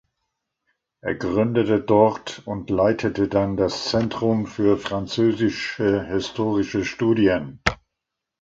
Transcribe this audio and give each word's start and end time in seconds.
Er 1.01 1.13
gründete 1.13 1.79
dort 1.79 2.41
und 2.47 2.71
leitete 2.71 3.27
dann 3.27 3.55
das 3.55 3.85
Zentrum 3.91 4.47
für 4.47 4.75
französische 4.79 6.01
historische 6.05 6.85
Studien. 6.85 7.61